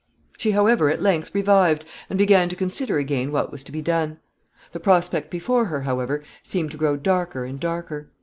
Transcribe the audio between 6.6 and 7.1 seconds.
to grow